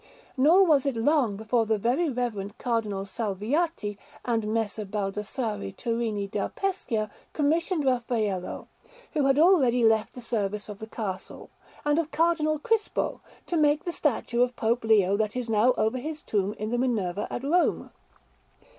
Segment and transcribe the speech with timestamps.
[0.35, 6.47] Nor was it long before the very reverend Cardinal Salviati and Messer Baldassarre Turini da
[6.47, 8.67] Pescia commissioned Raffaello,
[9.13, 11.51] who had already left the service of the Castle
[11.85, 15.99] and of Cardinal Crispo, to make the statue of Pope Leo that is now over
[15.99, 17.91] his tomb in the Minerva at Rome.